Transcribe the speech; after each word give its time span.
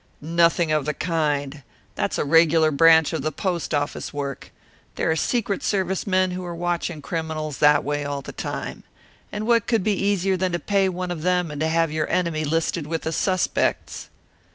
"Nothing 0.23 0.71
of 0.71 0.85
the 0.85 0.95
kind. 0.95 1.61
That's 1.93 2.17
a 2.17 2.25
regular 2.25 2.71
branch 2.71 3.13
of 3.13 3.21
the 3.21 3.31
post 3.31 3.71
office 3.71 4.11
work. 4.11 4.51
There 4.95 5.11
are 5.11 5.15
Secret 5.15 5.61
Service 5.61 6.07
men 6.07 6.31
who 6.31 6.43
are 6.43 6.55
watching 6.55 7.03
criminals 7.03 7.59
that 7.59 7.83
way 7.83 8.03
all 8.03 8.23
the 8.23 8.31
time. 8.31 8.83
And 9.31 9.45
what 9.45 9.67
could 9.67 9.83
be 9.83 9.93
easier 9.93 10.37
than 10.37 10.53
to 10.53 10.59
pay 10.59 10.89
one 10.89 11.11
of 11.11 11.21
them, 11.21 11.51
and 11.51 11.61
to 11.61 11.67
have 11.67 11.91
your 11.91 12.09
enemy 12.09 12.43
listed 12.43 12.87
with 12.87 13.03
the 13.03 13.11
suspects?" 13.11 14.09